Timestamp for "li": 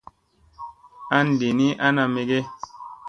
1.39-1.49